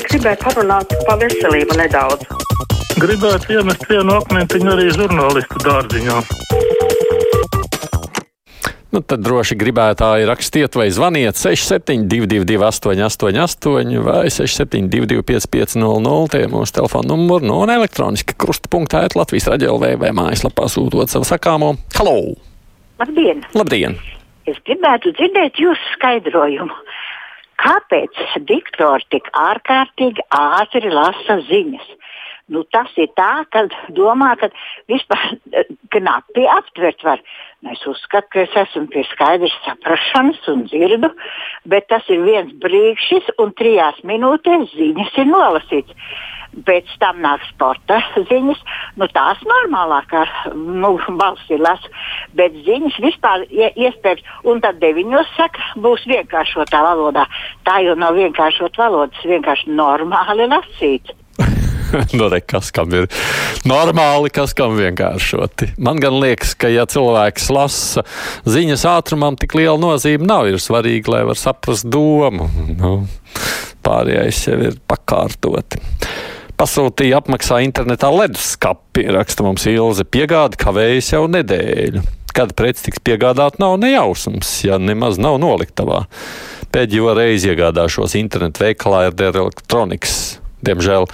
gribēju 0.00 0.38
parunāt 0.40 0.94
par 1.04 1.18
veselību 1.20 1.76
nedaudz. 1.76 2.24
Gribētu 3.02 3.58
iemest 3.58 3.84
vienu 3.90 4.14
akmentiņu 4.20 4.70
arī 4.72 4.86
žurnālistu 4.94 5.60
dārziņā. 5.66 6.20
Nu, 8.92 9.00
tad 9.00 9.22
droši 9.24 9.56
gribētāji 9.56 10.26
rakstiet 10.28 10.76
vai 10.76 10.90
zvaniet 10.92 11.38
6722, 11.40 12.58
888, 12.60 14.02
vai 14.04 14.26
672, 14.28 15.24
550, 15.28 16.32
tie 16.32 16.42
ir 16.44 16.52
mūsu 16.52 16.76
telefona 16.76 17.08
numuri, 17.14 17.48
nu, 17.48 17.56
un 17.64 17.72
elektroniski 17.72 18.36
krustapunktā 18.36 19.06
ir 19.08 19.16
Latvijas 19.16 19.48
raidījumā 19.52 19.94
vai 20.00 20.12
mājaslapā 20.16 20.68
sūtot 20.72 21.12
savu 21.12 21.28
sakāmo. 21.28 21.72
Halo! 21.96 22.16
Labdien! 23.00 23.40
Labdien! 23.56 23.96
Es 24.48 24.60
gribētu 24.66 25.14
dzirdēt 25.16 25.60
jūsu 25.62 25.96
skaidrojumu. 25.96 26.76
Kāpēc 27.62 28.22
diktori 28.48 29.06
tik 29.14 29.28
ārkārtīgi 29.38 30.24
ātri 30.34 30.90
lasa 30.90 31.38
ziņas? 31.48 31.90
Nu, 32.52 32.64
tas 32.74 32.90
ir 33.00 33.08
tā, 33.16 33.44
ka 33.54 33.62
domā, 33.94 34.32
ka 34.40 34.48
vispār 34.90 35.36
knapi 35.94 36.44
aptvert 36.50 37.04
var. 37.06 37.22
Nu, 37.62 37.70
es 37.72 37.84
uzskatu, 37.86 38.28
ka 38.34 38.42
es 38.42 38.56
esmu 38.64 38.88
pie 38.92 39.04
skaidras 39.12 39.54
saprašanas 39.64 40.42
un 40.50 40.66
dzirdu, 40.66 41.12
bet 41.70 41.86
tas 41.92 42.08
ir 42.12 42.24
viens 42.26 42.52
brīdis, 42.64 43.30
un 43.40 43.54
trijās 43.56 44.02
minūtēs 44.08 44.74
ziņas 44.74 45.18
ir 45.22 45.30
nolasīts. 45.30 45.96
Pēc 46.66 46.90
tam 47.00 47.22
nāk 47.24 47.44
sporta 47.48 47.98
ziņas, 48.28 48.60
nu 49.00 49.08
tās 49.14 49.40
normālākā 49.48 50.24
nu, 50.56 50.94
balss 51.20 51.48
ir 51.52 51.62
lasa, 51.64 51.88
bet 52.36 52.56
ziņas 52.66 52.98
vispār 53.04 53.46
iespējams. 53.48 54.28
Un 54.48 54.60
tad 54.64 54.80
deviņos 54.82 55.32
saka, 55.38 55.72
būs 55.80 56.04
vienkāršotā 56.10 56.84
valodā. 56.84 57.24
Tā 57.66 57.80
jau 57.86 57.96
nav 57.98 58.18
vienkāršot 58.20 58.76
valodas, 58.80 59.26
vienkārši 59.28 59.72
normāli 59.72 60.48
lasīt. 60.52 61.16
nu, 62.16 62.28
re, 62.28 62.40
kas 62.40 62.70
kam 62.74 62.92
ir 62.96 63.08
normāli, 63.68 64.30
kas 64.34 64.54
kam 64.56 64.76
vienkāršoti. 64.78 65.72
Man 65.82 66.00
gan 66.02 66.18
liekas, 66.22 66.54
ka, 66.58 66.70
ja 66.72 66.86
cilvēks 66.88 67.50
lasa 67.52 68.04
ziņas 68.48 68.86
ātrumam, 68.94 69.36
tik 69.40 69.56
liela 69.58 69.78
nozīme 69.80 70.26
nav. 70.28 70.48
Ir 70.50 70.60
svarīgi, 70.62 71.10
lai 71.12 71.24
var 71.28 71.38
saprast 71.38 71.88
domu. 71.92 72.48
Nu, 72.78 72.94
pārējais 73.84 74.46
jau 74.48 74.60
ir 74.70 74.78
pakārtoti. 74.88 75.82
Pasūtīja 76.62 77.18
apmaksā 77.18 77.56
internetā 77.64 78.06
leduskapi, 78.14 79.02
raksta 79.16 79.42
mums 79.42 79.64
Ilze, 79.66 80.04
piegāda 80.06 80.54
kavējas 80.60 81.08
jau 81.10 81.24
nedēļu. 81.26 82.02
Kad 82.36 82.52
preci 82.54 82.84
tiks 82.86 83.00
piegādāt, 83.02 83.56
nav 83.58 83.80
nejausmas, 83.82 84.52
ja 84.62 84.76
nemaz 84.78 85.18
nav 85.18 85.40
noliktavā. 85.42 86.04
Pēdējo 86.70 87.16
reizi 87.18 87.50
iegādāšos 87.50 88.14
internetu 88.20 88.62
veikalā 88.62 89.08
ar 89.08 89.24
elektronikas. 89.26 90.20
Diemžēl 90.62 91.08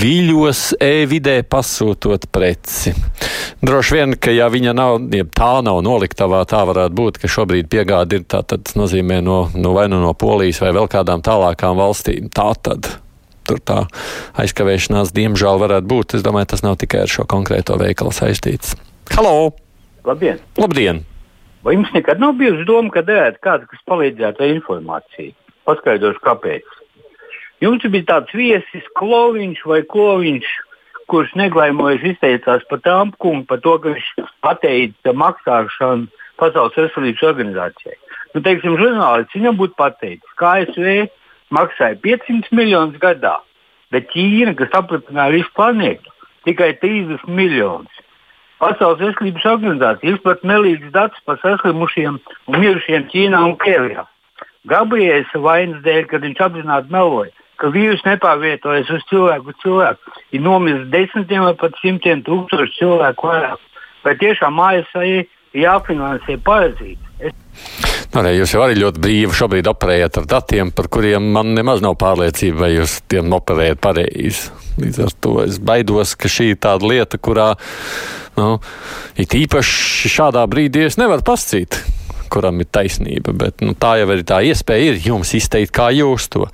viļos 0.00 0.62
e-vidē 0.80 1.42
pasūtot 1.44 2.24
preci. 2.32 2.94
Droši 3.60 3.98
vien, 3.98 4.14
ka 4.16 4.32
ja 4.32 4.46
viņa 4.48 4.72
nav, 4.72 5.02
ja 5.12 5.26
tā 5.28 5.50
nav 5.66 5.82
noliktavā, 5.84 6.46
tā 6.48 6.62
varētu 6.70 6.96
būt, 6.96 7.18
ka 7.20 7.28
šobrīd 7.28 7.68
piegāde 7.68 8.22
ir 8.22 8.24
tā, 8.24 8.40
tad 8.40 8.72
nozīmē 8.72 9.20
no, 9.20 9.42
no 9.52 9.74
vai 9.76 9.84
nu 9.92 10.00
no 10.00 10.14
Polijas 10.16 10.62
vai 10.64 10.72
vēl 10.78 10.88
kādām 10.96 11.20
tālākām 11.28 11.76
valstīm. 11.76 12.32
Tā 12.32 12.48
tad. 12.56 12.88
Tur 13.48 13.60
tā 13.64 13.78
aizkavēšanās, 14.42 15.14
diemžēl, 15.16 15.60
varētu 15.62 15.88
būt. 15.88 16.18
Es 16.18 16.24
domāju, 16.26 16.50
tas 16.52 16.64
nav 16.66 16.76
tikai 16.82 17.06
ar 17.06 17.12
šo 17.12 17.24
konkrēto 17.28 17.78
veikalu 17.80 18.12
saistīts. 18.12 18.74
Halo! 19.14 19.54
Labdien! 20.04 20.42
Labdien! 20.60 21.00
Vai 21.64 21.74
jums 21.74 21.90
nekad 21.94 22.20
nav 22.20 22.36
bijusi 22.38 22.66
doma, 22.68 22.92
ka 22.92 23.02
derētu 23.02 23.40
kādu, 23.42 23.68
kas 23.70 23.80
palīdzētu 23.88 24.44
ar 24.44 24.52
informāciju? 24.52 25.32
Paskaidrošu, 25.68 26.20
kāpēc. 26.24 26.76
Jums 27.64 27.82
bija 27.90 28.06
tāds 28.12 28.36
viesis, 28.36 28.84
kloviņš 29.00 29.64
vai 29.66 29.80
kloviņš, 29.90 30.50
kurš 31.10 31.32
neglaimojas 31.40 32.04
izteicās 32.12 32.66
par 32.70 32.82
Trumpu 32.84 33.32
par 33.48 33.62
to, 33.64 33.74
ka 33.82 33.96
viņš 33.96 34.28
pateica 34.44 35.14
maksāšanu 35.24 36.06
Pasaules 36.38 36.76
veselības 36.78 37.24
organizācijai. 37.32 37.96
Nu, 38.36 38.42
teiksim, 38.44 38.76
žurnālists 38.78 39.34
viņam 39.34 39.56
būtu 39.58 39.74
pateicis, 39.80 40.36
ka 40.38 40.60
ASV 40.60 41.08
maksāja 41.54 41.98
500 42.04 42.52
miljonus 42.56 42.98
gadā, 43.02 43.38
bet 43.94 44.10
Ķīna, 44.12 44.54
kas 44.58 44.74
aprunāja 44.76 45.34
visu 45.36 45.50
planētu, 45.56 46.12
tikai 46.48 46.74
30 46.82 47.26
miljonus. 47.28 48.04
Pasaules 48.58 49.00
veselības 49.00 49.44
organizācija 49.46 50.16
izplatīja 50.16 50.50
melīgus 50.50 50.94
datus 50.94 51.20
par 51.26 51.38
saslimušiem 51.44 52.18
un 52.18 52.58
mirušiem 52.58 53.06
Ķīnā 53.12 53.42
un 53.46 53.54
Krievijā. 53.62 54.04
Gabriels 54.68 55.30
vainas 55.34 55.84
dēļ, 55.84 56.06
kad 56.10 56.24
viņš 56.26 56.40
apzināti 56.44 56.92
meloja, 56.92 57.30
ka 57.58 57.70
vīruss 57.74 58.04
nepārvietojas 58.06 58.90
uz 58.94 59.06
cilvēku, 59.10 59.54
cilvēku. 59.62 60.12
Ir 60.34 60.42
nomiris 60.42 60.88
desmitiem 60.92 61.46
vai 61.46 61.54
pat 61.58 61.78
simtiem 61.82 62.24
tūkstošu 62.26 62.74
cilvēku 62.80 63.30
vairāk. 63.30 63.62
Vai 64.04 64.14
tiešām 64.18 64.58
mājas 64.58 64.90
ir 65.06 65.30
jāfinansē 65.56 66.38
pareizi? 66.44 66.96
Es... 67.18 67.34
Nu, 68.14 68.22
ne, 68.24 68.32
jūs 68.36 68.54
jau 68.54 68.62
arī 68.64 68.78
ļoti 68.78 69.02
brīvi 69.04 69.36
šobrīd 69.36 69.68
operējat 69.68 70.20
ar 70.22 70.28
datiem, 70.30 70.72
par 70.72 70.88
kuriem 70.92 71.30
man 71.34 71.52
nemaz 71.56 71.82
nav 71.84 71.98
pārliecība, 72.00 72.62
vai 72.64 72.72
jūs 72.76 73.00
tiem 73.10 73.32
operējat 73.36 73.82
pareizi. 73.84 74.48
Līdz 74.78 75.04
ar 75.04 75.14
to 75.20 75.34
es 75.42 75.58
baidos, 75.60 76.14
ka 76.18 76.30
šī 76.30 76.52
ir 76.54 76.60
tāda 76.62 76.88
lieta, 76.88 77.18
kurā 77.18 77.50
nu, 78.38 78.56
it 79.18 79.34
īpaši 79.34 80.12
šādā 80.14 80.44
brīdī 80.50 80.86
es 80.86 81.00
nevaru 81.00 81.26
pascīt 81.26 81.80
kuram 82.28 82.60
ir 82.60 82.68
taisnība. 82.72 83.32
Bet 83.36 83.64
nu, 83.64 83.74
tā 83.78 83.96
jau 84.02 84.10
ir 84.14 84.24
tā 84.28 84.42
iespēja 84.46 84.92
ir 84.92 85.00
jums 85.08 85.32
izteikt, 85.38 85.72
kā 85.74 85.88
jūs 85.96 86.28
to 86.32 86.46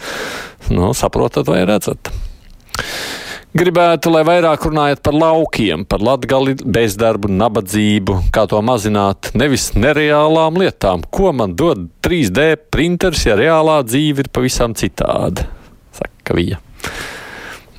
nu, 0.71 0.93
saprotat 0.97 1.51
vai 1.51 1.65
redzat. 1.69 2.13
Gribētu, 3.55 4.11
lai 4.11 4.25
vairāk 4.27 4.65
runājat 4.67 4.99
par 5.07 5.15
laukiem, 5.15 5.85
par 5.87 6.03
latgali, 6.03 6.57
bezdarbu, 6.59 7.29
nabadzību, 7.31 8.17
kā 8.35 8.49
to 8.51 8.59
mazināt, 8.67 9.29
nevis 9.39 9.69
nereālām 9.79 10.57
lietām. 10.59 11.05
Ko 11.07 11.31
man 11.31 11.53
dod 11.55 11.85
3D 12.03 12.49
printers, 12.75 13.23
ja 13.29 13.37
reālā 13.39 13.77
dzīve 13.87 14.25
ir 14.25 14.31
pavisam 14.35 14.75
citāda? 14.75 15.47
Saka 15.95 16.35
Vija. 16.35 16.59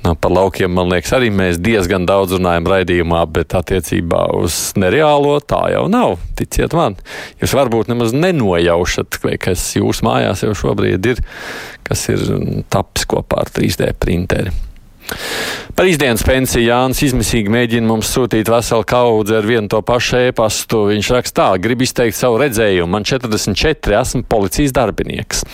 Nu, 0.00 0.14
par 0.16 0.32
laukiem, 0.32 0.72
man 0.72 0.88
liekas, 0.94 1.12
arī 1.12 1.28
mēs 1.34 1.60
diezgan 1.60 2.06
daudz 2.08 2.38
runājam 2.38 2.70
raidījumā, 2.72 3.26
bet 3.36 3.52
attiecībā 3.58 4.22
uz 4.38 4.56
nereālo 4.80 5.34
tā 5.44 5.58
jau 5.74 5.82
nav. 5.92 6.16
Ticiet 6.40 6.72
man, 6.78 6.96
jūs 7.42 7.52
varbūt 7.58 7.90
nemaz 7.92 8.16
nenojaušat, 8.16 9.20
kas 9.44 9.66
jūsu 9.76 10.08
mājās 10.08 10.46
jau 10.46 10.54
šobrīd 10.56 11.10
ir, 11.12 11.20
kas 11.84 12.06
ir 12.14 12.24
tapis 12.72 13.04
kopā 13.12 13.44
ar 13.44 13.52
3D 13.60 13.92
printeri. 14.00 14.54
Par 15.76 15.84
izdienas 15.84 16.22
pensiju 16.24 16.64
Jānis 16.64 17.02
izmisīgi 17.04 17.52
mēģina 17.52 17.84
mums 17.84 18.08
sūtīt 18.08 18.48
veselu 18.48 18.84
kaudzi 18.88 19.34
ar 19.36 19.44
vienu 19.44 19.68
to 19.68 19.82
pašu 19.84 20.16
ēpastu. 20.30 20.86
Viņš 20.88 21.10
raksta 21.12 21.36
tā, 21.36 21.48
grib 21.60 21.82
izteikt 21.84 22.16
savu 22.16 22.38
redzējumu. 22.40 22.88
Man 22.94 23.04
44, 23.04 23.92
esmu 24.00 24.24
policijas 24.30 24.72
darbinieks. 24.76 25.44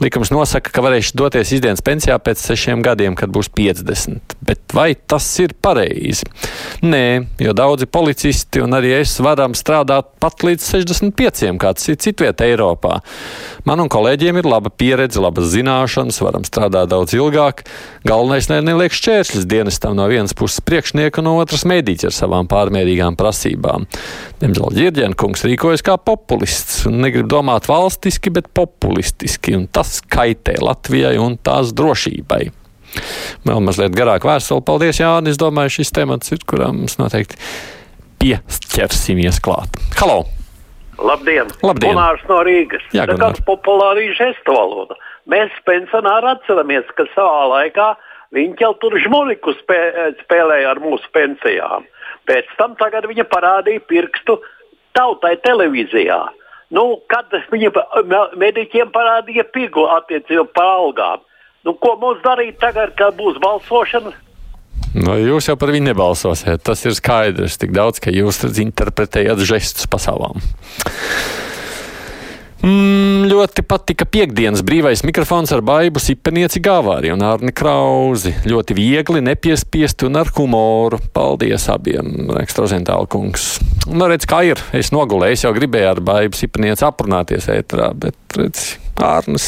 Likums 0.00 0.32
nosaka, 0.32 0.72
ka 0.72 0.84
varēšu 0.84 1.18
doties 1.20 1.52
izdienas 1.58 1.84
pensijā 1.84 2.16
pēc 2.16 2.40
sešiem 2.40 2.80
gadiem, 2.84 3.18
kad 3.20 3.28
būs 3.32 3.50
50. 3.52 4.36
Bet 4.48 4.74
vai 4.76 4.94
tas 4.96 5.28
ir 5.44 5.52
pareizi? 5.60 6.24
Nē, 6.86 7.04
jo 7.44 7.52
daudzi 7.56 7.88
policisti 7.88 8.64
un 8.64 8.76
arī 8.76 8.94
es 9.02 9.12
varam 9.20 9.52
strādāt 9.56 10.08
pat 10.22 10.40
līdz 10.46 10.64
65, 10.72 11.52
kā 11.60 11.74
tas 11.76 11.92
ir 11.92 12.00
citvietā 12.00 12.48
Eiropā. 12.48 13.02
Man 13.68 13.84
un 13.84 13.92
kolēģiem 13.92 14.40
ir 14.40 14.48
laba 14.48 14.72
pieredze, 14.72 15.20
labas 15.20 15.52
zināšanas, 15.52 16.22
varam 16.24 16.44
strādāt 16.48 16.92
daudz 16.92 17.16
ilgāk. 17.16 17.64
Galvenais 18.06 18.48
neliek 18.52 18.95
šķēršļus 18.96 19.46
dienestam 19.50 19.96
no 19.98 20.06
vienas 20.10 20.34
puses 20.36 20.60
priekšnieka, 20.66 21.22
no 21.24 21.36
otras 21.40 21.64
mēdīķa 21.68 22.10
ar 22.10 22.14
savām 22.16 22.48
pārmērīgām 22.50 23.16
prasībām. 23.20 23.86
Diemžēl 24.42 24.76
Girģēna 24.76 25.18
kungs 25.18 25.44
rīkojas 25.46 25.84
kā 25.86 25.96
populists 26.00 26.84
negrib 26.90 27.28
domāt 27.32 27.68
valstiski, 27.70 28.32
bet 28.34 28.48
populistiski, 28.56 29.56
un 29.58 29.66
tas 29.68 29.98
kaitē 30.12 30.58
Latvijai 30.64 31.16
un 31.22 31.38
tās 31.38 31.74
drošībai. 31.76 32.44
Vēl 33.46 33.60
mazliet 33.60 33.96
garāk 33.96 34.24
vēstuli. 34.24 34.64
Paldies, 34.64 35.00
Jānis. 35.02 35.34
Es 35.36 35.40
domāju, 35.42 35.74
šis 35.80 35.92
temats 35.92 36.32
ir, 36.32 36.40
kurām 36.48 36.78
mums 36.80 36.96
noteikti 37.00 37.36
pieķersimies 38.22 39.40
klāt. 39.44 39.76
Halo! 40.00 40.24
Labdien! 40.96 41.50
Labdien. 41.60 41.92
Gunārs 41.92 42.22
no 42.30 42.38
Rīgas. 42.46 42.84
Jā, 42.94 43.04
Tā 43.04 43.12
Gunār. 43.12 43.20
kāds 43.20 43.42
populāri 43.44 44.08
žestu 44.16 44.54
valoda. 44.56 44.96
Mēs 45.28 45.52
pensionāri 45.68 46.30
atceramies, 46.32 46.88
ka 46.96 47.04
savā 47.12 47.42
laikā 47.52 47.90
viņi 48.34 48.56
jau 48.60 48.72
tur 48.80 48.96
žmoniku 48.98 49.54
spē, 49.60 49.78
spēlēja 50.24 50.72
ar 50.74 50.80
mūsu 50.82 51.06
pensijām. 51.14 51.86
Pēc 52.26 52.50
tam 52.58 52.74
viņa 52.74 53.24
parādīja 53.30 53.84
pirkstu 53.86 54.40
tautai 54.96 55.36
televīzijā. 55.46 56.20
Nu, 56.70 56.98
kad 57.06 57.30
viņa 57.30 57.70
me- 58.04 58.30
mediķiem 58.36 58.90
parādīja 58.90 59.44
piglu 59.52 59.86
attiecībā 59.86 60.46
par 60.52 60.64
algām. 60.64 61.20
Nu, 61.64 61.74
ko 61.74 61.96
mums 61.96 62.22
darīt 62.22 62.58
tagad, 62.58 62.96
kad 62.96 63.14
būs 63.14 63.38
balsošana? 63.38 64.12
Nu, 64.94 65.12
jūs 65.20 65.48
jau 65.48 65.56
par 65.56 65.68
viņu 65.68 65.90
nebalsosiet. 65.90 66.62
Tas 66.62 66.84
ir 66.86 66.94
skaidrs. 66.96 67.58
Tik 67.58 67.70
daudz, 67.70 68.00
ka 68.00 68.10
jūs 68.10 68.42
interpretējat 68.62 69.38
žestus 69.44 69.86
pasaulām. 69.86 70.40
Mm, 72.66 73.28
ļoti 73.30 73.62
patika 73.62 74.08
piekdienas 74.10 74.64
brīvais 74.66 75.04
mikrofons 75.06 75.52
ar 75.54 75.60
baibu 75.62 76.00
Sipenieci 76.02 76.58
Gavāri 76.64 77.12
un 77.14 77.22
Arni 77.22 77.52
Krauzi. 77.54 78.32
Ļoti 78.48 78.74
viegli, 78.74 79.22
nepiespiesti 79.22 80.08
un 80.08 80.18
ar 80.18 80.32
humoru. 80.34 80.98
Paldies 81.14 81.68
abiem, 81.70 82.32
Ekstrozentāla 82.40 83.06
kungs. 83.12 83.60
Nu, 83.86 84.08
redz, 84.10 84.26
kā 84.26 84.42
ir. 84.48 84.58
Es 84.74 84.90
nogulēju, 84.90 85.38
es 85.38 85.46
jau 85.46 85.54
gribēju 85.54 85.92
ar 85.92 86.02
baibu 86.10 86.40
Sipenieci 86.40 86.82
aprunāties 86.88 87.46
ētrā, 87.54 87.92
bet, 88.02 88.18
redz, 88.34 88.72
Ārnis 89.04 89.46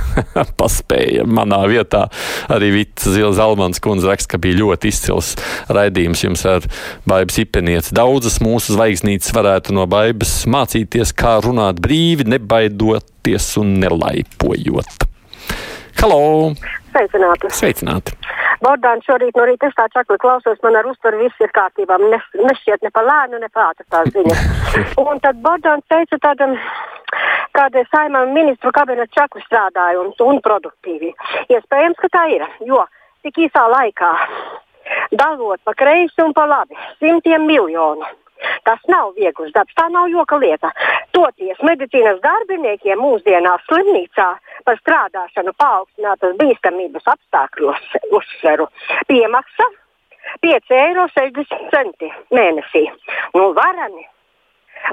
paspēja 0.60 1.24
manā 1.28 1.60
vietā. 1.70 2.04
Arī 2.52 2.70
Vita 2.78 3.30
Zalmans 3.36 3.80
kundze 3.84 4.10
raksta, 4.10 4.34
ka 4.34 4.42
bija 4.42 4.60
ļoti 4.60 4.92
izcils 4.92 5.34
raidījums 5.72 6.24
jums 6.26 6.44
ar 6.48 6.68
Baibu 7.08 7.34
Sipenieci. 7.34 7.94
Daudzas 7.96 8.40
mūsu 8.44 8.76
zvaigznītes 8.76 9.32
varētu 9.36 9.76
no 9.76 9.88
Baibas 9.90 10.42
mācīties, 10.50 11.14
kā 11.16 11.38
runāt 11.44 11.80
brīvi, 11.84 12.28
nebaidoties 12.34 13.50
un 13.62 13.76
nelaipojot. 13.82 15.08
Halo! 16.02 16.52
Sveicināti! 16.94 17.50
Sveicināti! 17.50 18.18
Bordāna 18.64 19.04
šorīt 19.04 19.36
no 19.36 19.44
rīta 19.48 19.68
es 19.68 19.76
tā 19.76 19.84
čakli 19.92 20.16
klausos, 20.22 20.60
man 20.64 20.78
ar 20.78 20.86
uzturu 20.88 21.20
viss 21.20 21.44
ir 21.44 21.52
kārtībā. 21.52 21.98
Ne, 22.00 22.20
nešķiet 22.40 22.86
ne 22.86 22.90
pa 22.94 23.02
lēnu, 23.04 23.40
ne 23.42 23.50
pa 23.52 23.68
ātru 23.70 23.84
tās 23.92 24.08
ziņas. 24.14 24.44
un 25.04 25.20
tad 25.24 25.40
Bordāns 25.44 25.84
teica 25.92 26.18
tādam, 26.22 26.56
kādai 27.56 27.84
saimām 27.92 28.32
ministru 28.36 28.72
kabineta 28.72 29.20
čakli 29.20 29.44
strādāja 29.44 30.00
un, 30.00 30.12
un 30.26 30.40
produktīvi. 30.44 31.12
Iespējams, 31.52 32.00
ka 32.00 32.12
tā 32.16 32.26
ir, 32.38 32.46
jo 32.64 32.80
tik 33.24 33.42
īsā 33.46 33.66
laikā 33.76 34.12
dalot 35.12 35.60
pa 35.64 35.74
kreisi 35.76 36.24
un 36.24 36.32
pa 36.36 36.46
labi 36.48 36.76
simtiem 37.00 37.46
miljonu. 37.48 38.08
Tas 38.64 38.80
nav 38.92 39.14
viegls 39.16 39.52
darbs, 39.54 39.72
tā 39.76 39.86
nav 39.92 40.10
joka 40.12 40.36
lieta. 40.40 40.72
Toties 41.14 41.60
medicīnas 41.62 42.18
darbiniekiem 42.24 42.98
mūsdienās 42.98 43.62
slimnīcā 43.68 44.26
par 44.66 44.80
strādāšanu 44.80 45.54
paaugstinātas 45.62 46.34
bīstamības 46.40 47.06
apstākļos 47.14 47.94
uzsveru. 48.18 48.66
Piemaksa 49.10 49.68
5,60 50.42 50.74
eiro 50.80 51.06
mēnesī. 52.34 52.88
Nu, 53.36 53.52
varani 53.54 54.08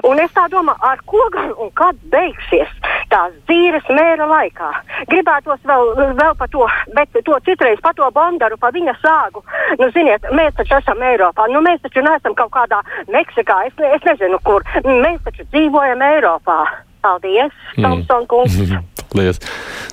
Un 0.08 0.20
es 0.22 0.32
tā 0.32 0.46
domāju, 0.48 0.80
ar 0.88 1.00
ko 1.04 1.20
gan 1.34 1.50
un 1.60 1.68
kad 1.76 1.98
beigsies 2.12 2.70
tās 3.12 3.34
dzīves 3.48 3.88
mēra 3.92 4.28
laikā. 4.30 4.70
Gribētos 5.10 5.60
vēl, 5.68 5.92
vēl 6.18 6.36
par 6.38 6.52
to, 6.52 6.68
bet 6.96 7.18
to 7.26 7.40
citreiz 7.48 7.82
par 7.84 7.96
to 7.98 8.08
bandaru, 8.14 8.58
pa 8.60 8.72
viņa 8.74 8.96
sāgu. 9.02 9.44
Nu, 9.80 9.90
ziniet, 9.96 10.24
mēs 10.36 10.56
taču 10.58 10.78
esam 10.78 11.02
Eiropā. 11.12 11.48
Nu, 11.52 11.64
mēs 11.64 11.82
taču 11.84 12.04
neesam 12.04 12.36
kaut 12.38 12.54
kādā 12.54 12.80
Meksikā. 13.12 13.62
Es, 13.68 13.76
ne, 13.80 13.92
es 13.98 14.08
nezinu, 14.08 14.40
kur. 14.46 14.64
Mēs 14.88 15.20
taču 15.26 15.46
dzīvojam 15.52 16.08
Eiropā. 16.12 16.62
Paldies, 17.02 17.50
Tomson 17.74 18.28
kungs! 18.30 18.54
Mm. 18.54 18.84
Paldies! 19.10 19.40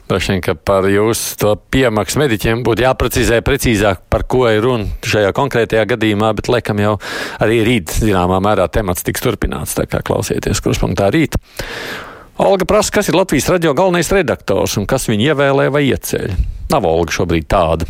Droši 0.09 0.35
vien, 0.35 0.43
ka 0.45 0.53
par 0.53 0.85
jūsu 0.89 1.55
piemaksu 1.73 2.21
mediķiem 2.21 2.61
būtu 2.65 2.85
jāprecizē 2.85 3.39
precīzāk, 3.45 4.03
par 4.13 4.27
ko 4.29 4.43
ir 4.49 4.61
runa 4.61 4.85
šajā 5.09 5.33
konkrētajā 5.37 5.87
gadījumā, 5.95 6.29
bet 6.37 6.51
laikam 6.53 6.81
jau 6.83 6.93
arī 7.41 7.63
rīt, 7.65 7.95
zināmā 8.03 8.37
mērā, 8.45 8.69
temats 8.69 9.05
tiks 9.05 9.25
turpināts. 9.25 9.73
Tā 9.79 9.87
kā 9.89 10.03
klausieties, 10.05 10.61
kurš 10.61 10.83
punktā 10.85 11.09
rīt. 11.13 11.39
Olga 12.39 12.65
prasa, 12.65 12.91
kas 12.95 13.09
ir 13.09 13.17
Latvijas 13.19 13.49
radio 13.51 13.73
galvenais 13.75 14.07
redaktors 14.15 14.77
un 14.79 14.85
kas 14.87 15.09
viņu 15.09 15.25
ievēlē 15.33 15.65
vai 15.75 15.81
ieceļ. 15.89 16.29
Nav 16.71 16.85
Olga 16.87 17.11
šobrīd 17.11 17.49
tāda. 17.51 17.87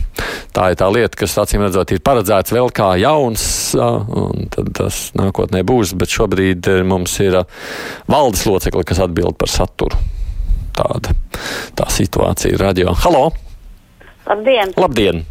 Tā 0.56 0.72
ir 0.72 0.80
tā 0.80 0.88
lieta, 0.90 1.20
kas, 1.22 1.36
acīm 1.38 1.62
redzot, 1.62 1.92
ir 1.94 2.02
paredzēts 2.02 2.56
vēl 2.56 2.72
kā 2.74 2.88
jauns, 2.98 3.44
un 3.78 4.50
tad 4.50 4.72
tas 4.80 5.02
nākotnē 5.20 5.62
būs, 5.70 5.94
bet 6.00 6.16
šobrīd 6.16 6.72
eh, 6.72 6.82
mums 6.82 7.20
ir 7.22 7.44
valdes 8.10 8.48
locekli, 8.50 8.88
kas 8.90 9.04
atbild 9.06 9.38
par 9.38 9.54
saturu 9.54 10.00
tāda 10.80 11.14
tā 11.78 11.86
situācija 11.94 12.58
radio. 12.58 12.96
Halo! 13.04 13.28
Labdien! 14.26 14.74
Labdien. 14.82 15.28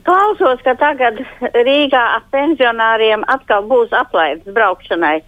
Klausos, 0.00 0.62
ka 0.64 0.72
tagad 0.80 1.18
Rīgā 1.52 2.02
pensionāriem 2.32 3.26
atkal 3.28 3.66
būs 3.68 3.92
atlaides 3.92 4.48
braukšanai 4.56 5.18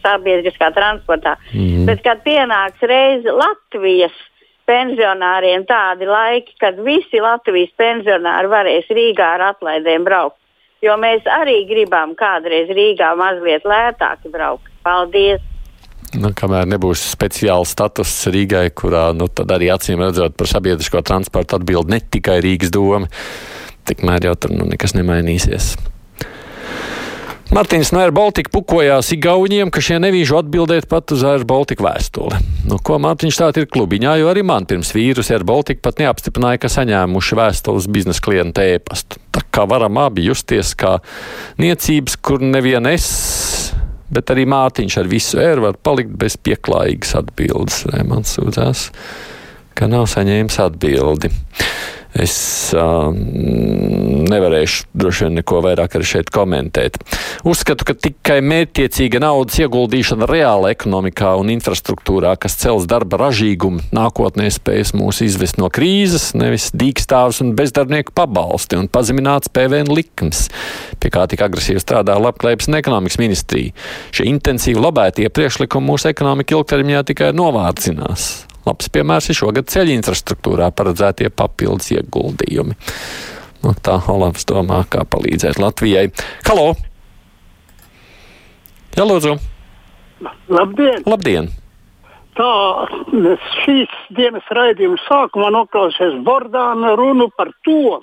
sabiedriskā 0.00 0.70
transportā. 0.72 1.36
Mm. 1.52 1.84
Bet, 1.90 2.00
kad 2.06 2.22
pienāks 2.24 2.80
reize 2.80 3.34
Latvijas 3.36 4.16
pensionāriem 4.70 5.66
tādi 5.68 6.08
laiki, 6.08 6.56
kad 6.62 6.80
visi 6.86 7.20
Latvijas 7.20 7.74
pensionāri 7.80 8.48
varēs 8.48 8.88
Rīgā 8.88 9.34
ar 9.36 9.46
atlaidēm 9.50 10.08
braukt. 10.08 10.38
Jo 10.80 10.96
mēs 10.96 11.26
arī 11.28 11.60
gribam 11.68 12.16
kādreiz 12.16 12.72
Rīgā 12.72 13.12
mazliet 13.20 13.68
lētāk 13.68 14.24
braukt. 14.32 14.72
Paldies! 14.86 15.44
Nu, 16.16 16.32
kamēr 16.34 16.64
nebūs 16.66 17.02
speciāls 17.12 17.70
status 17.76 18.10
Rīgai, 18.32 18.70
kurā 18.74 19.10
nu, 19.14 19.28
arī 19.44 19.68
acīm 19.70 20.00
redzot 20.02 20.34
par 20.40 20.48
sabiedrisko 20.50 21.04
transportu 21.06 21.60
atbild 21.60 21.92
ne 21.92 22.00
tikai 22.02 22.40
Rīgas 22.42 22.72
doma, 22.74 23.06
tikmēr 23.90 24.30
jau 24.30 24.36
tur 24.38 24.54
nu, 24.56 24.68
nekas 24.70 24.96
nemainīsies. 24.96 25.74
Martins 27.50 27.88
no 27.90 27.98
Air 27.98 28.12
Baltica 28.14 28.46
pukojās 28.54 29.08
Igauniem, 29.10 29.72
ka 29.74 29.82
šie 29.82 29.96
nevīžu 29.98 30.36
atbildēt 30.38 30.86
pat 30.90 31.10
uz 31.10 31.24
Air 31.26 31.42
Baltica 31.42 31.82
vēstuli. 31.82 32.38
Nu, 32.70 32.78
ko 32.78 33.00
Mārtiņš 33.02 33.40
tā 33.40 33.48
ir 33.58 33.66
klubiņā, 33.66 34.12
jo 34.20 34.28
arī 34.30 34.44
man 34.46 34.68
pirms 34.70 34.92
vīrus 34.94 35.32
Air 35.34 35.42
Baltica 35.48 35.82
pat 35.88 35.98
neapstiprināja, 35.98 36.60
ka 36.62 36.70
saņēmuši 36.70 37.38
vēstules 37.40 37.90
biznesa 37.90 38.22
klienta 38.22 38.62
ēpastu. 38.76 39.18
Tā 39.34 39.42
kā 39.50 39.66
varam 39.66 39.98
abi 39.98 40.28
justies 40.28 40.76
kā 40.78 41.00
niecības, 41.58 42.20
kur 42.22 42.38
nevien 42.46 42.86
es 42.92 43.10
bet 44.14 44.30
arī 44.32 44.46
Mārtiņš 44.50 44.98
ar 45.00 45.10
visu 45.10 45.42
ēru 45.42 45.68
var 45.68 45.78
palikt 45.82 46.14
bez 46.18 46.36
pieklājīgas 46.38 47.16
atbildes. 47.18 47.84
Man 48.06 48.26
sūdzās, 48.26 48.88
ka 49.78 49.90
nav 49.90 50.06
saņēmis 50.10 50.58
atbildi. 50.66 51.30
Es 52.18 52.34
uh, 52.74 53.12
nevarēšu 54.30 54.88
droši 54.98 55.26
vien 55.26 55.36
neko 55.38 55.60
vairāk 55.62 55.94
arī 55.94 56.08
šeit 56.10 56.32
komentēt. 56.34 56.98
Uzskatu, 57.46 57.86
ka 57.86 57.94
tikai 57.94 58.40
mērķtiecīga 58.42 59.20
naudas 59.22 59.60
ieguldīšana 59.62 60.26
reāla 60.30 60.72
ekonomikā 60.74 61.36
un 61.38 61.52
infrastruktūrā, 61.54 62.34
kas 62.40 62.58
cels 62.58 62.88
darba 62.90 63.20
ražīgumu, 63.22 63.86
nākotnē 63.94 64.48
spējas 64.50 64.92
mūs 64.98 65.22
izvest 65.26 65.60
no 65.62 65.70
krīzes, 65.70 66.32
nevis 66.38 66.70
dīkstāvs 66.74 67.42
un 67.44 67.54
bezdarbnieku 67.58 68.14
pabalsti 68.16 68.80
un 68.80 68.90
pazemināts 68.90 69.52
PVN 69.54 69.94
likums, 69.94 70.48
pie 70.98 71.14
kā 71.14 71.28
tik 71.30 71.46
agresīvi 71.46 71.82
strādā 71.82 72.18
labklājības 72.18 72.70
un 72.72 72.80
ekonomikas 72.82 73.22
ministrija. 73.22 73.74
Šie 74.10 74.26
intensīvi 74.34 74.82
lobētie 74.82 75.30
priekšlikumi 75.30 75.92
mūsu 75.92 76.10
ekonomika 76.10 76.58
ilgtermiņā 76.58 77.06
tikai 77.12 77.34
novārdzinās. 77.38 78.49
Labs 78.66 78.90
piemērs 78.92 79.30
ir 79.30 79.38
šogad 79.38 79.70
ceļu 79.72 79.94
infrastruktūrā 79.96 80.68
paredzētie 80.76 81.30
papildus 81.32 81.92
ieguldījumi. 81.96 82.76
Nu, 83.64 83.72
tā 83.84 83.98
Olavs 84.08 84.46
domā, 84.48 84.82
kā 84.88 85.04
palīdzēt 85.08 85.60
Latvijai. 85.60 86.08
Halo! 86.48 86.72
Jā, 88.96 89.06
lūdzu! 89.06 89.36
Labdien! 90.52 91.04
Labdien! 91.08 91.50
Tā 92.38 92.52
šīs 93.60 93.92
dienas 94.16 94.46
raidījuma 94.54 95.00
sākumā 95.04 95.50
noklausījās 95.52 96.20
Bordāna 96.24 96.94
runu 96.96 97.28
par 97.36 97.50
to, 97.66 98.00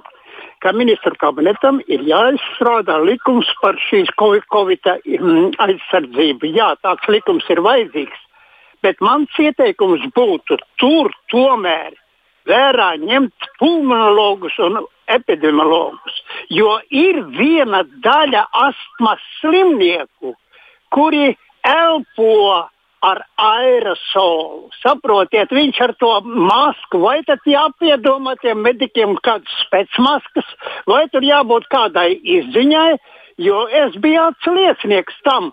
ka 0.61 0.73
ministru 0.75 1.15
kabinetam 1.21 1.79
ir 1.87 2.03
jāizstrādā 2.05 2.97
likums 3.05 3.49
par 3.61 3.77
šīs 3.87 4.09
Covid 4.19 4.89
mm, 5.05 5.57
aizsardzību. 5.63 6.51
Jā, 6.53 6.73
tāds 6.85 7.09
likums 7.13 7.47
ir 7.53 7.61
vajadzīgs. 7.65 8.23
Bet 8.85 9.01
mans 9.01 9.33
ieteikums 9.41 10.03
būtu 10.15 10.59
tur 10.81 11.11
tomēr 11.33 11.95
vērā 12.47 12.93
ņemt 13.01 13.49
pulmonologus 13.59 14.55
un 14.63 14.79
epidemiologus. 15.11 16.21
Jo 16.53 16.77
ir 16.89 17.21
viena 17.35 17.83
daļa 18.05 18.45
astmas 18.67 19.23
slimnieku, 19.41 20.35
kuri 20.93 21.35
elpo 21.67 22.67
ar 23.07 23.21
aerosolu. 23.37 24.71
Saprotiet, 24.81 25.51
viņš 25.53 25.81
ar 25.85 25.93
to 26.01 26.11
masku, 26.25 27.01
vai 27.03 27.19
tad 27.27 27.43
jāpiedomā 27.45 28.35
tiem 28.41 28.63
medikiem 28.65 29.15
kādas 29.25 29.53
spēcmaskas, 29.67 30.49
vai 30.89 31.05
tur 31.13 31.25
jābūt 31.25 31.69
kādai 31.73 32.09
izziņai, 32.37 32.97
jo 33.43 33.67
es 33.83 33.97
biju 34.01 34.23
atsliecinieks 34.31 35.21
tam, 35.27 35.51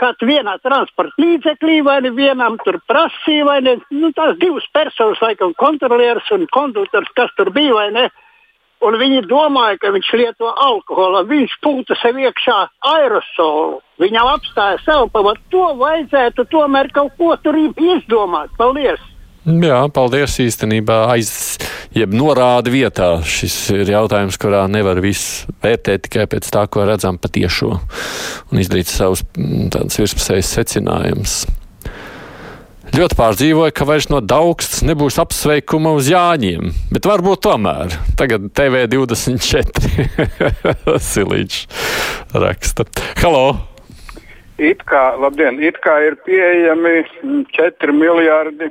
kad 0.00 0.20
vienā 0.24 0.56
transporta 0.62 1.22
līdzeklī 1.22 1.80
vai 1.86 2.00
ne 2.04 2.10
vienam 2.14 2.58
tur 2.64 2.80
prasīja, 2.90 3.46
vai 3.46 3.60
ne 3.62 3.76
nu, 3.94 4.10
tās 4.16 4.36
divas 4.40 4.66
personas, 4.74 5.22
laikam, 5.22 5.54
kontrolieris 5.58 6.30
un 6.34 6.46
konduktors, 6.52 7.10
kas 7.16 7.32
tur 7.38 7.52
bija, 7.54 7.74
vai 7.78 7.88
ne. 7.94 8.08
Un 8.84 8.98
viņi 9.00 9.22
domāja, 9.30 9.78
ka 9.80 9.94
viņš 9.94 10.10
lieto 10.18 10.50
alkoholu. 10.50 11.22
Viņš 11.30 11.54
pūta 11.64 11.96
sev 12.02 12.18
iekšā 12.20 12.58
aerosolu. 12.90 13.80
Viņam 14.02 14.28
apstāja 14.34 14.82
sev 14.84 15.06
pavat. 15.14 15.40
To 15.54 15.70
vajadzētu 15.80 16.44
tomēr 16.52 16.92
kaut 16.92 17.16
ko 17.16 17.32
tur 17.40 17.56
izdomāt. 17.62 18.52
Paldies! 18.58 19.13
Jā, 19.44 19.82
paldies 19.92 20.38
īstenībā. 20.40 21.02
Aiz, 21.12 21.58
jeb 21.92 22.14
norāda 22.16 22.72
vietā. 22.72 23.08
Šis 23.28 23.52
ir 23.74 23.90
jautājums, 23.92 24.38
kurā 24.40 24.62
nevar 24.72 25.02
visu 25.04 25.52
vērtēt 25.60 26.06
tikai 26.06 26.24
pēc 26.32 26.46
tā, 26.48 26.62
ko 26.64 26.86
redzam 26.88 27.18
patiešo 27.20 27.74
un 27.76 28.62
izdarīt 28.62 28.88
savus 28.88 29.20
mm, 29.36 29.66
tādus 29.74 30.00
virspusējus 30.00 30.52
secinājumus. 30.56 31.34
Ļoti 32.94 33.18
pārdzīvoja, 33.18 33.74
ka 33.76 33.84
vairs 33.88 34.08
no 34.08 34.22
daugstas 34.24 34.80
nebūs 34.86 35.18
apsveikuma 35.20 35.92
uz 35.98 36.08
Jāņiem, 36.08 36.70
bet 36.94 37.08
varbūt 37.10 37.42
tomēr. 37.44 37.92
Tagad 38.16 38.46
TV24 38.56 40.32
Silīčs 41.10 41.66
raksta. 42.32 42.88
Halo! 43.20 43.44
It 44.56 44.86
kā, 44.88 45.18
labdien, 45.20 45.60
it 45.60 45.82
kā 45.84 45.98
ir 46.06 46.16
pieejami 46.24 47.02
4 47.58 47.92
miljardi 47.92 48.70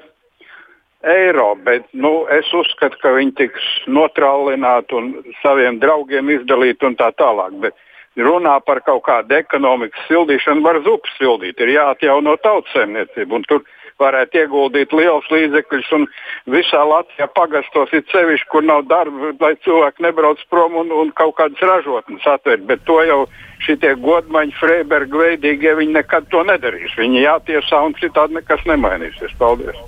eiro, 1.03 1.53
bet 1.55 1.86
nu, 1.91 2.24
es 2.31 2.50
uzskatu, 2.55 2.98
ka 3.01 3.13
viņi 3.17 3.36
tiks 3.39 3.69
notrālināti 3.91 4.95
un 4.98 5.12
saviem 5.41 5.79
draugiem 5.83 6.31
izdalīti 6.38 6.88
un 6.88 6.98
tā 7.00 7.12
tālāk. 7.19 7.55
Bet 7.63 7.75
runā 8.17 8.57
par 8.65 8.83
kaut 8.86 9.03
kādu 9.07 9.36
ekonomikas 9.36 10.07
sildīšanu, 10.10 10.63
var 10.63 10.81
zupas 10.86 11.15
sildīt, 11.19 11.60
ir 11.60 11.75
jāatjauno 11.75 12.36
tautsēmniecība. 12.43 13.41
Tur 13.50 13.63
varētu 14.01 14.39
ieguldīt 14.41 14.93
liels 14.95 15.27
līdzekļus 15.31 15.89
un 15.98 16.05
visā 16.50 16.81
Latvijā 16.88 17.27
pagastos 17.36 17.93
ir 17.93 18.03
sevišķi, 18.12 18.50
kur 18.51 18.65
nav 18.65 18.86
darba, 18.89 19.33
lai 19.39 19.53
cilvēki 19.65 20.05
nebrauc 20.07 20.41
prom 20.50 20.77
un, 20.81 20.91
un 20.91 21.12
kaut 21.17 21.36
kādas 21.39 21.62
ražotnes 21.62 22.27
atvērt. 22.36 22.65
Bet 22.69 22.86
to 22.89 23.00
jau 23.05 23.24
šitie 23.63 23.95
godmaņi, 24.03 24.55
Freiberga 24.60 25.25
veidīgie, 25.25 25.75
viņi 25.79 26.00
nekad 26.00 26.29
to 26.33 26.43
nedarīs. 26.48 26.95
Viņi 27.00 27.25
jātiesā 27.27 27.83
un 27.86 27.98
citādi 28.01 28.41
nekas 28.41 28.65
nemainīsies. 28.69 29.38
Paldies! 29.39 29.79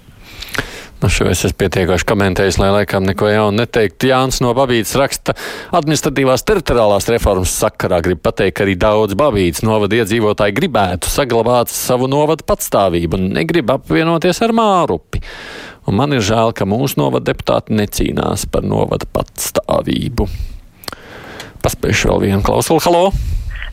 Nu, 1.06 1.10
šo 1.14 1.28
es 1.30 1.44
esmu 1.46 1.60
pietiekoši 1.62 2.06
komentējis, 2.10 2.56
lai 2.58 2.72
laikam 2.74 3.04
neko 3.06 3.28
jaunu 3.30 3.60
neteiktu. 3.60 4.08
Jānis 4.10 4.40
no 4.42 4.56
Babītas 4.58 4.96
raksta, 4.98 5.36
administratīvās 5.78 6.42
teritoriālās 6.50 7.06
reformas 7.14 7.52
sakarā 7.62 8.00
grib 8.02 8.24
pateikt, 8.26 8.56
ka 8.58 8.64
arī 8.66 8.74
daudz 8.82 9.14
Babītas 9.14 9.62
novada 9.62 10.00
iedzīvotāji 10.00 10.56
gribētu 10.58 11.12
saglabāt 11.14 11.70
savu 11.70 12.10
novadu 12.10 12.42
patstāvību 12.50 13.20
un 13.20 13.30
negrib 13.38 13.70
apvienoties 13.76 14.42
ar 14.48 14.56
Mārupi. 14.58 15.22
Un 15.86 16.00
man 16.02 16.18
ir 16.18 16.26
žēl, 16.26 16.56
ka 16.58 16.66
mūsu 16.66 16.98
novada 17.04 17.30
deputāti 17.30 17.78
necīnās 17.78 18.48
par 18.50 18.66
novada 18.66 19.06
patstāvību. 19.06 20.26
Paspējuši 21.62 22.10
vēl 22.10 22.24
vienu 22.32 22.42
klausulu. 22.50 22.82
Halo! 22.88 23.04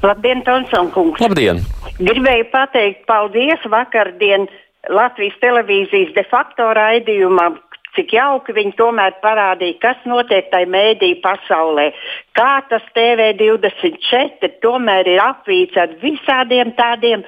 Labdien, 0.05 0.45
Tonsson 0.45 0.93
kungs! 0.93 1.25
Labdien! 1.25 1.65
Gribēju 1.97 2.51
pateikt 2.53 3.07
paldies 3.09 3.65
vakardien 3.73 4.51
Latvijas 4.91 5.37
televīzijas 5.39 6.11
de 6.17 6.25
facto 6.27 6.65
raidījumam, 6.75 7.61
cik 7.95 8.15
jauki 8.17 8.55
viņi 8.57 8.73
tomēr 8.79 9.15
parādīja, 9.23 9.79
kas 9.83 10.05
notiek 10.09 10.49
tajā 10.51 10.67
mēdī 10.75 11.13
pasaulē. 11.23 11.91
Kā 12.35 12.63
tas 12.71 12.85
TV24 12.97 14.51
tomēr 14.65 15.11
ir 15.13 15.23
apvīts 15.23 15.79
ar 15.79 15.93
visādiem 16.03 16.73
tādiem 16.79 17.23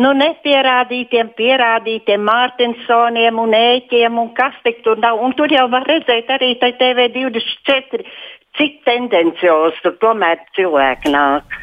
nu, 0.00 0.14
nepierādītiem, 0.16 1.34
pierādītiem 1.38 2.24
Mārtiņsoniem 2.30 3.42
un 3.42 3.58
ēķiem 3.58 4.16
un 4.22 4.32
kas 4.38 4.56
tik 4.64 4.80
tur 4.86 4.98
nav. 5.02 5.20
Un 5.20 5.36
tur 5.36 5.52
jau 5.52 5.66
var 5.74 5.84
redzēt 5.90 6.32
arī 6.32 6.54
TV24, 6.62 8.00
cik 8.56 8.80
tendenciozi 8.88 9.84
tur 9.84 9.98
tomēr 10.00 10.40
cilvēki 10.56 11.12
nāk. 11.14 11.60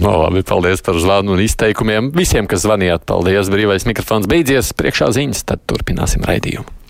No, 0.00 0.14
labi, 0.22 0.40
paldies 0.46 0.80
par 0.84 0.96
zvanu 0.96 1.34
un 1.36 1.42
izteikumiem. 1.44 2.12
Visiem, 2.16 2.48
kas 2.48 2.64
zvanījāt, 2.64 3.04
paldies. 3.08 3.50
Brīvais 3.52 3.84
mikrofons 3.88 4.30
beidzies, 4.30 4.72
priekšā 4.78 5.10
ziņas, 5.18 5.44
tad 5.50 5.66
turpināsim 5.68 6.24
raidījumu. 6.28 6.81